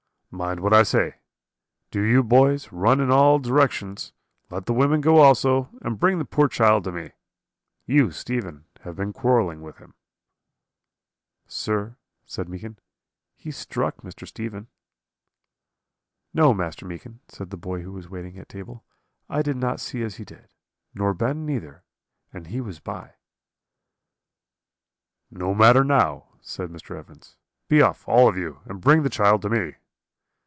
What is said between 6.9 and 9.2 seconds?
me. You, Stephen, have been